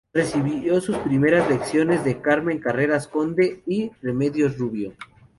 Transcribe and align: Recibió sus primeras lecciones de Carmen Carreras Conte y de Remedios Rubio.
Recibió 0.15 0.81
sus 0.81 0.97
primeras 0.97 1.47
lecciones 1.47 2.03
de 2.03 2.19
Carmen 2.23 2.57
Carreras 2.57 3.07
Conte 3.07 3.61
y 3.67 3.89
de 3.89 3.95
Remedios 4.01 4.57
Rubio. 4.57 4.93